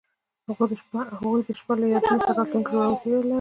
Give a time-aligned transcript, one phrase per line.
[1.19, 3.29] هغوی د شپه له یادونو سره راتلونکی جوړولو هیله لرله.